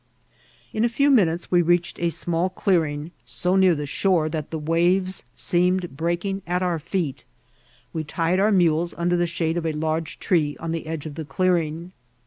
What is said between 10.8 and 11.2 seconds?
edge of